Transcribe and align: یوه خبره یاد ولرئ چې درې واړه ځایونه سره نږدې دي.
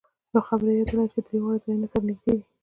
یوه 0.31 0.41
خبره 0.49 0.69
یاد 0.77 0.89
ولرئ 0.91 1.07
چې 1.13 1.19
درې 1.25 1.37
واړه 1.39 1.61
ځایونه 1.63 1.87
سره 1.91 2.03
نږدې 2.09 2.31
دي. 2.37 2.43